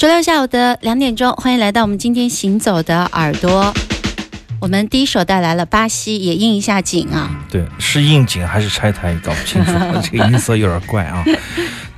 [0.00, 3.70] 周六下午的两点钟，欢迎来到我们今天行走的耳朵。
[4.58, 7.30] 我们第一首带来了巴西，也应一下景啊。
[7.50, 9.72] 对，是应景还是拆台，搞不清楚，
[10.02, 11.22] 这个音色有点怪啊。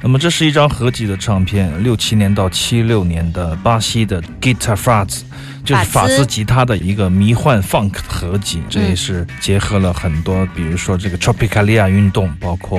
[0.00, 5.20] 那么这是一张合集的唱片，六七年到七六年的巴西的 Guitar Faz，
[5.64, 8.62] 就是法兹吉他的一个迷幻 funk 合集。
[8.68, 12.78] 这也是结合了很多，比如说这个 Tropicalia 运动，包括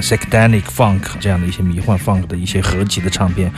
[0.00, 3.50] Psychedelic Funk 这样的一些迷幻 funk 的一些合集的唱片。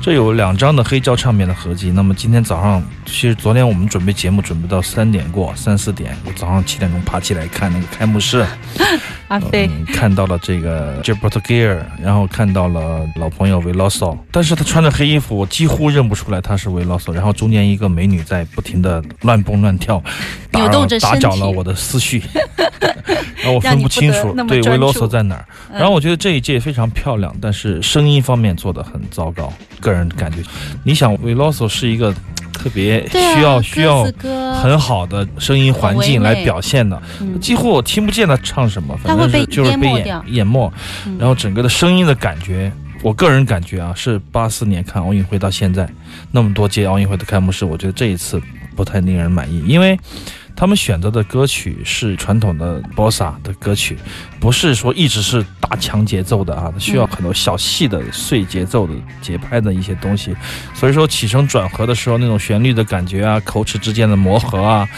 [0.00, 1.90] 这有两张的黑胶唱片的合集。
[1.90, 8.46] 那么今天早上，其实昨天我们准备节目准备到三点过，三四点，我早上七点钟爬起来看那个开幕式。
[9.32, 17.12] 阿飞、嗯，看到了这个 Gilbert g e a r 然后看到了老朋友 Veloso，但是他穿着黑衣服，我几乎认不出来他是 Veloso。
[17.12, 20.02] 然后中间一个美女在不停的乱蹦乱跳，
[20.50, 22.22] 打扭动着身打搅了我的思绪，
[23.42, 25.46] 然后我分不清楚对让你不得那么专注 Veloso 在哪儿。
[25.70, 29.50] 嗯然后我觉得这一届非常漂亮，但是声音方面做的很糟糕，
[29.80, 30.42] 个人感觉。
[30.84, 32.14] 你想 Veloso 是一个
[32.52, 34.04] 特别需要需要
[34.62, 37.40] 很好的声音环境来表现的，嗯。
[37.40, 40.24] 几乎我听不见他唱什么，反正是就是被淹没掉。
[40.26, 40.72] 淹淹没，
[41.06, 41.16] 嗯。
[41.18, 42.70] 然后整个的声音的感觉。
[43.02, 45.88] 我个人感觉啊，是八四年看奥运会到现在，
[46.30, 48.40] 那么多届奥运会的开幕式，我觉得这一次
[48.76, 49.98] 不太令人满意，因为
[50.54, 53.98] 他们选择的歌曲是传统的 bossa 的歌曲，
[54.38, 60.34] 不是说一直是大强节奏的啊，需要很多小细的碎节奏的节拍的一些东西，
[60.74, 64.88] 所以说起承转合的时候那种旋律的感觉啊，口齿之间的磨合啊。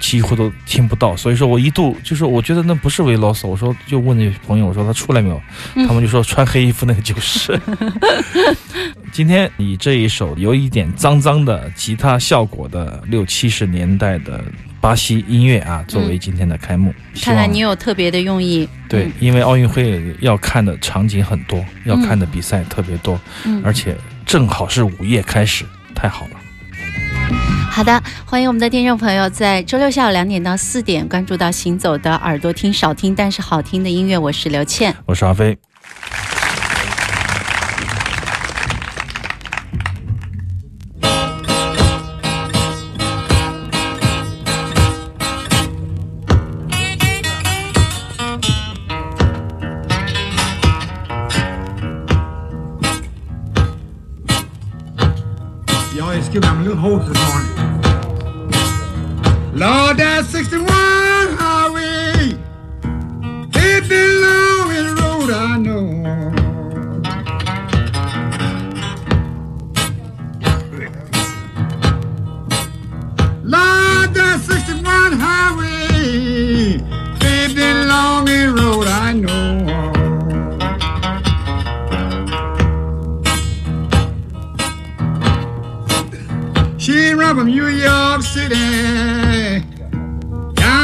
[0.00, 5.38] 几乎都听不到，所以说我一度就是我觉得那不是维罗斯，我说就问那朋友我说他出来没有，
[5.74, 7.60] 嗯他们就说穿黑衣服那个就是。
[9.12, 14.42] 今天以这一首有一点脏脏的吉他效果的六七十年代的
[14.80, 18.66] 巴西音乐啊，作为今天的开幕，看来你有特别的用意。
[18.88, 23.94] 对，因为奥运会要看的场景很多，要看的比赛特别多，嗯，而且
[24.24, 26.30] 正好是午夜开始，太好了。
[27.70, 34.16] 好的，欢迎我们的听众朋友在周六下午两点到四点关注到《行走的耳朵》，听少听但是好听的音乐。
[34.16, 34.94] 我是刘倩。
[35.04, 35.56] 我是阿飞。
[87.30, 88.54] Run from New York City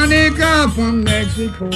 [0.09, 1.69] the from Mexico.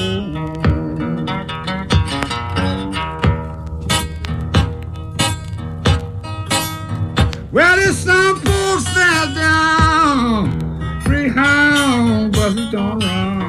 [7.51, 13.41] Well, there's some folks sat down, Greyhound buses don't run.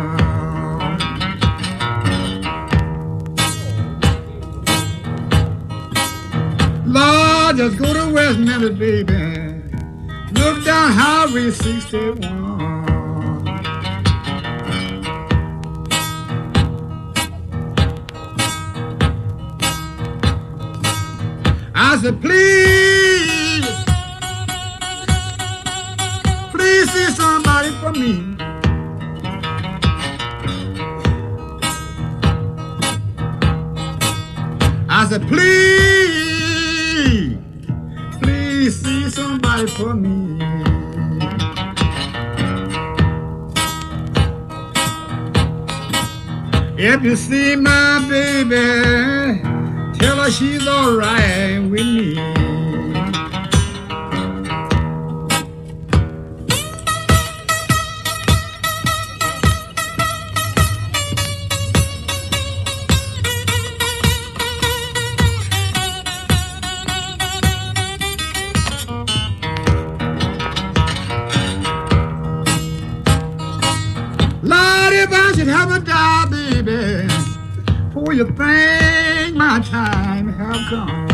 [6.87, 9.30] Lord, just go to West Memphis, baby.
[10.63, 12.23] Down Highway 61.
[21.73, 23.65] I said, please,
[26.51, 28.37] please see somebody for me.
[34.87, 35.47] I said, please,
[38.21, 40.40] please see somebody for me.
[46.83, 49.39] If you see my baby,
[49.99, 52.15] tell her she's alright with me.
[78.11, 81.07] For you think my time have come.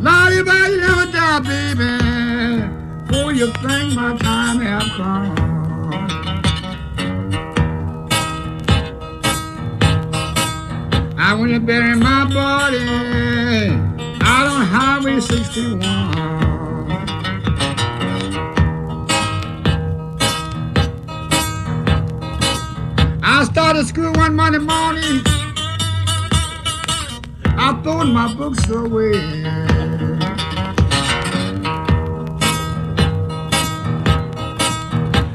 [0.00, 1.92] Lord, if I a die, baby,
[3.12, 5.36] for you think my time have come.
[11.18, 12.88] I want to bury my body
[14.22, 16.49] out on Highway 61.
[23.40, 25.22] I started school one Monday morning.
[27.56, 29.14] I threw my books away.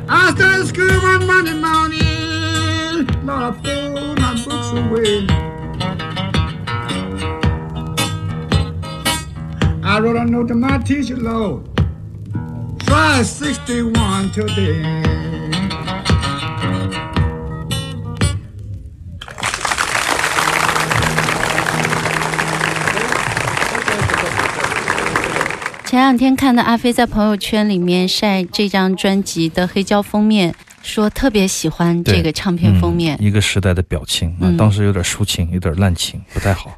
[0.08, 3.08] I started school one Monday morning.
[3.26, 5.26] Lord, I threw my books away.
[9.84, 11.68] I wrote a note to my teacher, Lord.
[12.82, 15.25] Try 61 today.
[26.06, 36.78] 两天看到阿飞在朋友圈里面晒这张专辑的黑胶封面，说特别喜欢这个唱片封面嗯，一个时代的表情啊，嗯当时有点抒情，有点滥情，不太好。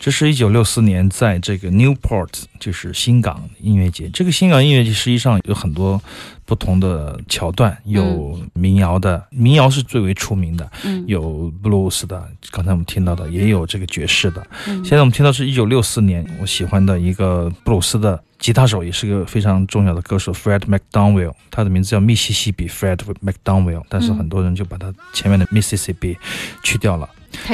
[0.00, 2.28] 这是一九六四年在这个 Newport，
[2.60, 4.08] 就是新港音乐节。
[4.10, 6.00] 这个新港音乐节实际上有很多
[6.44, 14.46] 不同的桥段，有民谣的，民谣是最为出名的，嗯有 blues 的，刚才我们听到的，也有这个爵士的。
[14.68, 26.16] 嗯现在我们听到是一九六四年，我喜欢的一个布鲁斯的吉他手，也是个非常重要的歌手 Fred McDowell，他的名字叫密西西比 Fred McDowell，但是嗯很多人就把他前面的 Mississippi
[26.62, 27.08] 去掉了。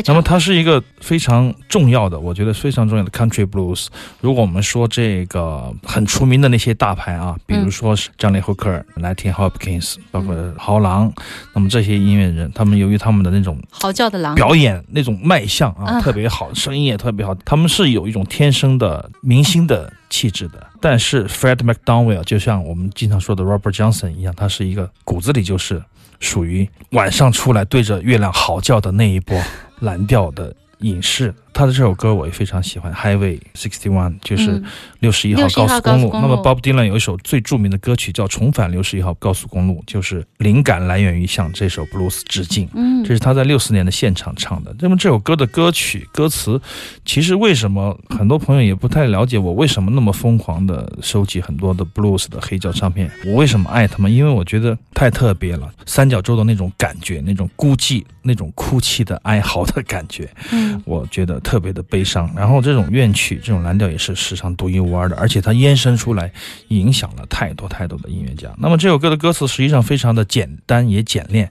[0.07, 3.87] 那么它是一个非常重要的，我觉得非常重要的 country blues。
[4.21, 11.12] 如果我们说这个很出名的那些大牌啊，比如说是张雷霍克尔、莱廷 Hopkins，包括豪狼，
[11.52, 20.66] 那么这些音乐人，他们由于他们的那种嚎叫的狼，表演那种卖相啊，啊特别好，声音也特别好，他们是有一种天生的明星的气质的。
[20.81, 25.83] 但是 Fred McDonald 就像我们经常说的 Robert Johnson 一样，他是一个骨子里就是
[26.21, 29.40] 属于晚上出来对着月亮嚎叫的那一波
[29.80, 31.35] 蓝调的影视。
[31.54, 34.64] 他的这首歌我也非常喜欢，Highway Sixty One，就是嗯
[34.99, 36.08] 六十一号61号高速公路。
[36.08, 42.68] 高速公路那么 Bob Dylan 有一首最著名的歌曲叫《重返六十一号高速公路》，就是灵感来源于向这首 blues 致敬。
[42.75, 44.75] 嗯这是他在六四年的现场唱的。
[44.80, 46.61] 那么这首歌的歌曲歌词，
[47.04, 53.11] 其实为什么很多朋友也不太了解我为什么那么疯狂的收集很多的 blues 的黑胶唱片？
[53.26, 54.12] 我为什么爱他们？
[54.12, 62.29] 因为我觉得太特别了，三角洲的那种感觉，那种孤寂、那种哭泣的哀嚎的感觉，嗯我觉得特别的悲伤。
[62.35, 66.33] 然后这种怨曲、这种蓝调也是史上独一无二的，而且它延伸出来，
[66.69, 68.53] 影响了太多太多的音乐家。
[68.59, 71.49] 那么这首歌的歌词实际上非常的简单也简练。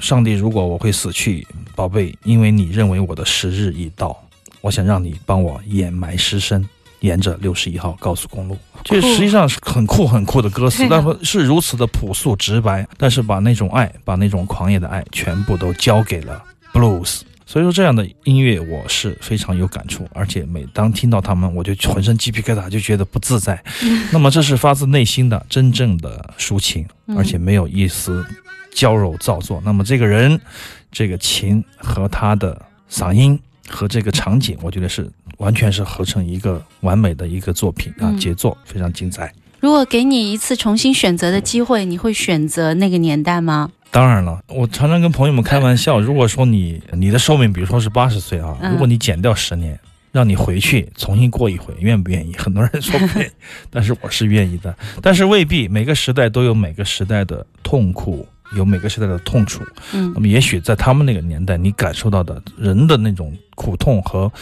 [0.00, 4.16] 上帝，如果我会死去，宝贝，因为你认为我的时日已到，
[4.62, 6.66] 我想让你帮我掩埋尸身。
[7.00, 16.40] 沿着六十一号高速公路，这实际上是很酷很酷的歌词，但是是如此的朴素直白，但是把那种爱，把那种狂野的爱，全部都交给了
[16.72, 17.22] blues。
[17.52, 23.62] 所以说，这样的音乐我是非常有感触，而且每当听到他们，我就浑身鸡皮疙瘩，就觉得不自在。
[24.10, 28.24] 那么，这是发自内心的、真正的抒情，嗯而且没有一丝
[28.72, 29.60] 娇柔造作。
[29.66, 30.40] 那么，这个人、
[30.90, 32.58] 这个琴和他的
[32.90, 35.06] 嗓音和这个场景，我觉得是
[35.36, 39.30] 完全是合成一个完美的一个作品啊，嗯杰作非常精彩。
[39.60, 43.70] 如果给你一次重新选择的机会，你会选择那个年代吗？
[43.92, 49.78] 当然了，我常常跟朋友们开玩笑，如果说你你的寿命，比如说是八十岁啊，嗯如果你减掉十年，
[50.10, 52.34] 让你回去重新过一回，愿不愿意？
[52.38, 53.30] 很多人说不愿意，
[53.70, 54.74] 但是我是愿意的。
[55.02, 59.62] 但是未必每个时代都有每个时代的痛苦，有每个时代的痛楚。
[59.92, 64.32] 嗯那么也许在他们那个年代，你感受到的人的那种苦痛和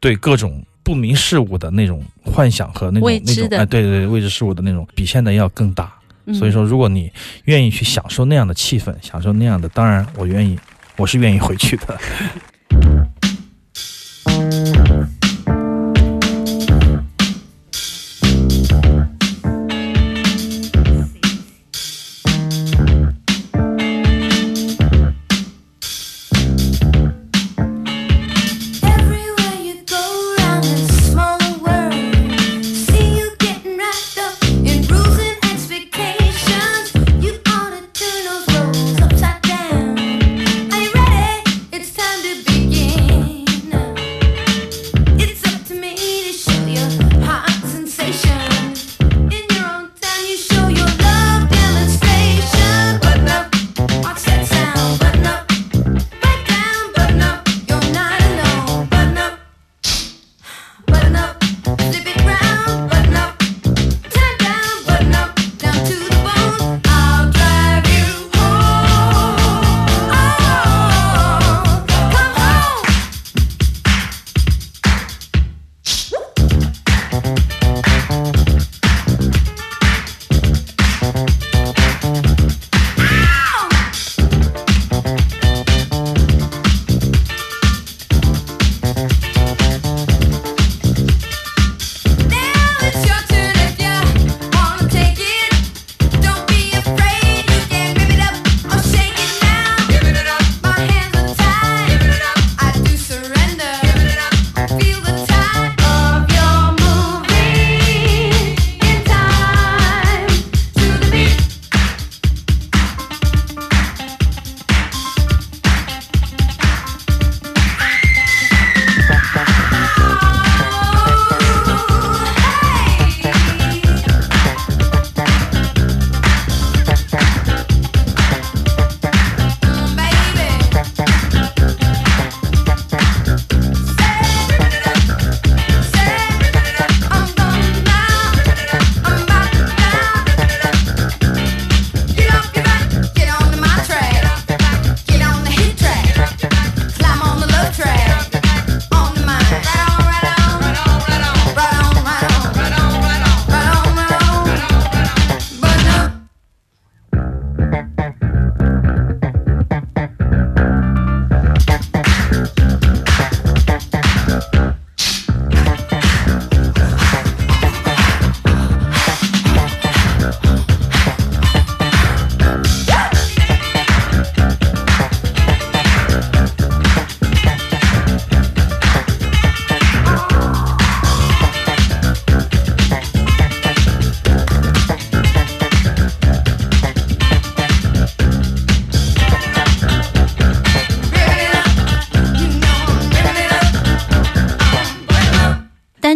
[0.00, 5.92] 对各种不明事物的那种幻想和那种那种哎，对对对，未知事物的那种，比现在要更大。
[6.34, 7.12] 所以说，如果你
[7.44, 10.58] 愿意去享受那样的气氛，享受那样的，当然我愿意，
[10.96, 11.98] 我是愿意回去的。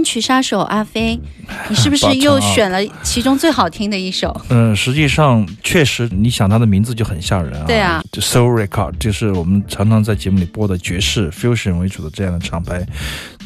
[0.02, 1.18] 曲杀手阿飞，
[1.68, 4.34] 你是不是又选了其中最好听的一首？
[4.48, 7.64] 嗯，实际上确实，你想他的名字就很吓人啊。
[7.66, 12.86] 对啊就，Soul Record 就是我们常常在节目里播的爵士 fusion 为主的这样的厂牌，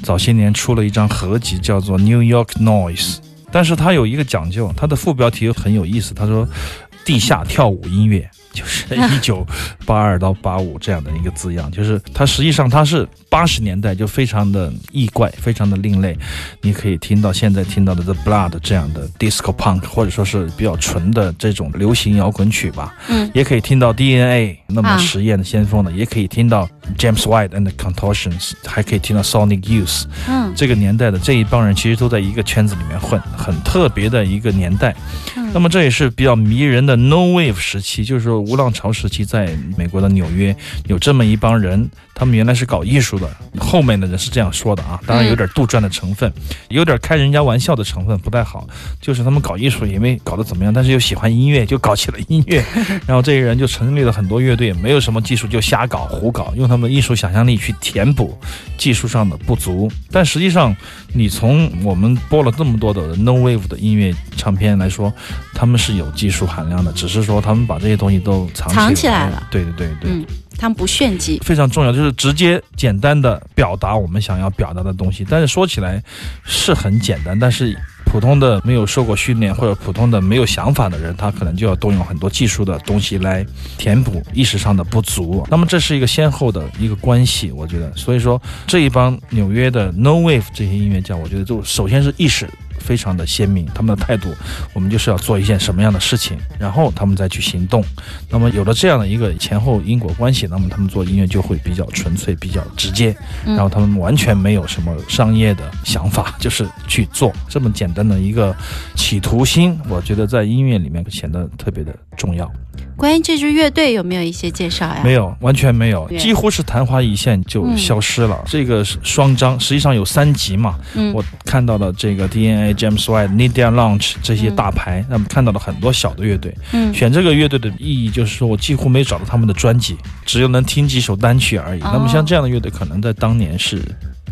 [0.03, 3.17] 早些年出了一张合集，叫做 New York Noise。
[3.51, 6.49] 但是它有一个讲究，它的副标题很有意思，他说
[7.05, 8.29] “地下跳舞音乐”。
[8.55, 9.47] 就是一九
[9.85, 16.17] 八二到八五这样的一个字样，就是它实际上它是八十年代就非常的异怪，非常的另类。
[16.63, 22.95] 你可以听到现在听到的 The Blood 这样的 disco punk，或者说是比较纯的这种流行摇滚曲吧。
[23.09, 30.05] 嗯，也可以听到 DNA 那么啊实验的先锋的，也可以听到 James White and the Contortions，还可以听到 Sonic Youth。
[30.29, 34.95] 嗯这个年代的这一帮人其实都在一个圈子里面混，很特别的一个年代。
[35.37, 40.55] 嗯那么这也是比较迷人的 No Wave 时期，就是说无浪潮时期，在美国的纽约
[40.87, 46.33] 有这么一帮人，他们原来是搞艺术的，后面的人是这样说的啊，当然有点杜撰的成分，
[46.69, 48.67] 有点开人家玩笑的成分，不太好。
[49.01, 52.65] 就是他们搞艺术也没搞得怎么样，但是又喜欢音乐，就搞起了音乐。
[53.07, 58.39] 然后这些人就成立了很多乐队，没有什么技术就瞎搞胡搞，用他们的艺术想象力去填补
[58.77, 59.91] 技术上的不足。
[60.11, 60.75] 但实际上，
[61.17, 65.13] 你从我们播了这么多的 No Wave 的音乐唱片来说，
[65.55, 69.47] 他们是有技术含量的，只是说他们把这些东西都藏藏起起来了。
[69.49, 70.11] 对对对对。
[70.11, 70.27] 嗯，
[70.59, 71.39] 他们不炫技。
[71.45, 75.27] 非常重要，就是直接简单的表达我们想要表达的东西。
[75.29, 76.03] 但是说起来
[76.45, 83.45] 是很简单，但是普通的没有受过训练或者普通的没有想法的人，他可能就要动用很多技术的东西来
[83.77, 85.45] 填补意识上的不足。
[85.51, 87.93] 那么这是一个先后的一个关系，我觉得。
[87.97, 92.49] 所以说这一帮纽约的 No Wave 这些音乐家，我觉得就首先是意识。
[92.85, 94.29] 非常的鲜明，他们的态度，
[94.75, 97.83] 我们就是要做一件什么样的事情，然后他们再去行动。
[98.31, 103.17] 那么有了这样的一个前后因果关系，那么他们做音乐就会比较纯粹、比较直接，
[103.47, 108.55] 嗯然后他们完全没有什么商业的想法，就是去做这么简单的一个
[108.95, 112.51] 企图心，我觉得在音乐里面显得特别的重要。
[112.97, 115.01] 关于这支乐队有没有一些介绍呀？
[115.03, 118.43] 没有，完全没有，几乎是昙花一现就嗯消失了。
[118.47, 120.79] 这个是双张，实际上有三集嘛。
[120.95, 126.55] 嗯我看到了这个 DNA、James White、Nidia Launch 这些大牌，那么看到了很多小的乐队。
[126.73, 131.81] 嗯选这个乐队的意义就是说我几乎没找到他们的专辑，只有能听几首单曲而已。
[131.81, 133.81] 哦那么像这样的乐队，可能在当年是。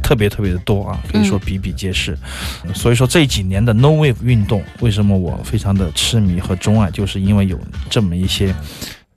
[0.05, 2.18] 特别特别的多啊，可以说比比皆是。
[2.74, 7.57] 所以说这几年的 No Wave 运动，为什么我非常的痴迷和钟爱，就是因为有
[7.88, 8.52] 这么一些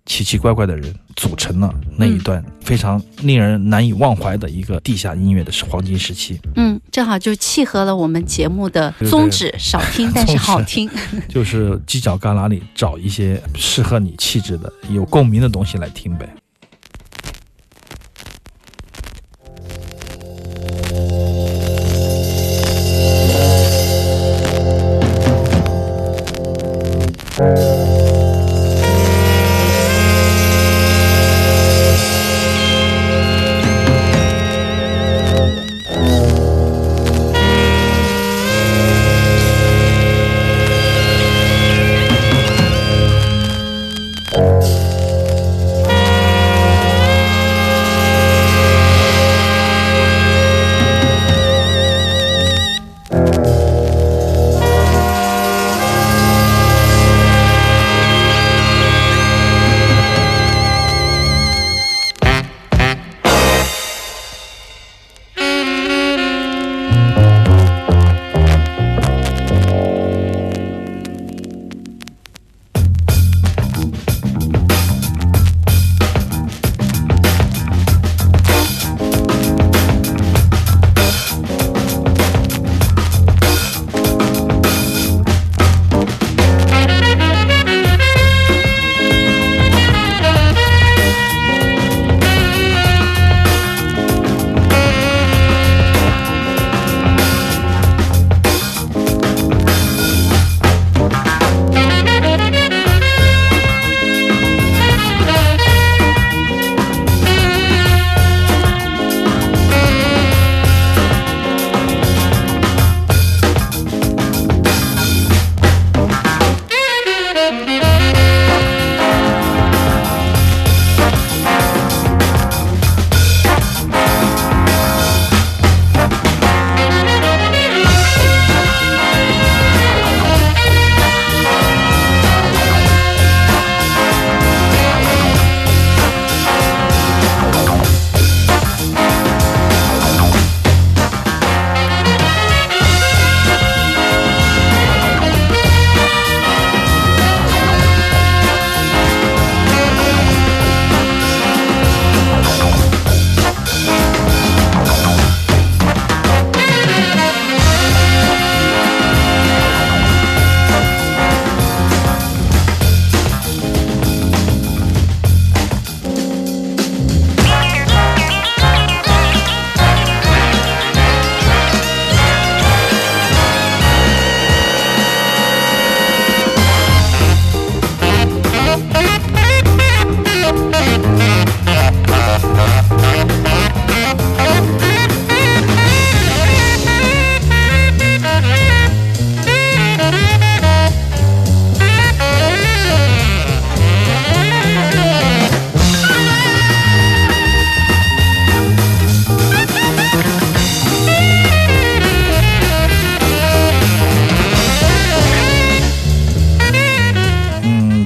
[0.06, 6.40] 奇奇怪怪的人组成了那一段非常令人难以忘怀的一个地下音乐的黄金时期。
[6.56, 10.90] 嗯，正好就契合了我们节目的宗旨，少听 但是好听。
[11.28, 16.30] 就是犄角旮旯里找一些适合你气质的、有共鸣的东西来听呗。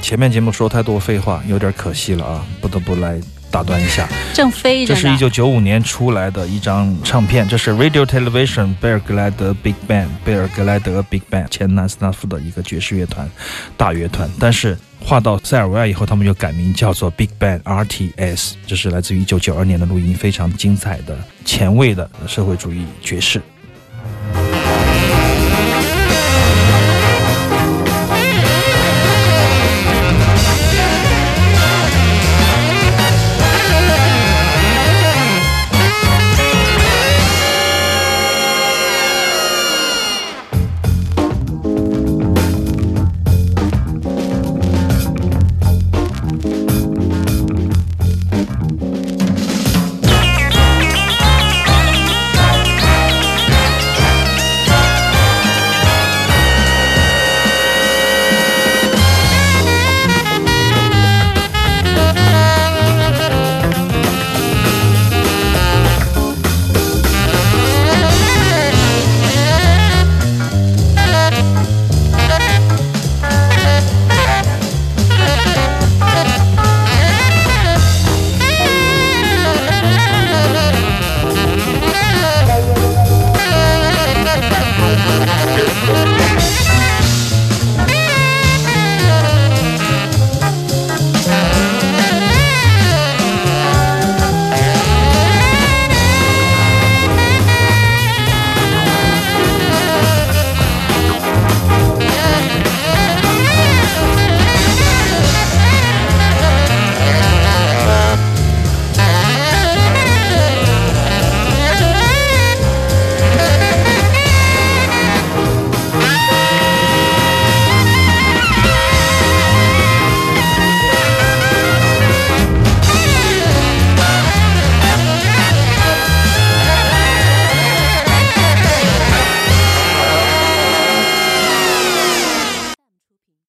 [0.00, 4.08] 前面节目说太多废话，有点可惜了啊，不得不来打断一下。
[4.32, 4.94] 正飞着。
[4.94, 13.28] 这是一九九五年出来的一张唱片，这是 Radio Television 贝尔格莱德 Big Band 贝尔格莱德 Big Band 前南斯拉夫的一个爵士乐团
[13.76, 23.40] 大乐团，但是划到塞尔维亚以后，他们就改名叫做 Big Band RTS，这是来自于一九九二年的录音，非常精彩的前卫的社会主义爵士。